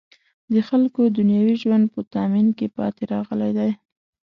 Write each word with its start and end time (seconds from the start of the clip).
د 0.53 0.55
خلکو 0.69 1.01
دنیوي 1.17 1.55
ژوند 1.63 1.85
په 1.93 1.99
تأمین 2.13 2.47
کې 2.57 2.67
پاتې 2.77 3.03
راغلی 3.13 3.51
دی. 3.57 3.71